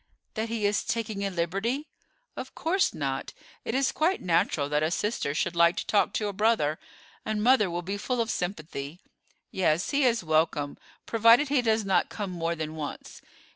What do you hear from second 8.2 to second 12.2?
sympathy. Yes, he is welcome, provided he does not